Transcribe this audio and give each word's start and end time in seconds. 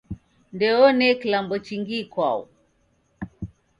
Ndeone 0.53 1.07
kilambo 1.19 1.55
chingi 1.65 1.95
ikwau 2.03 2.41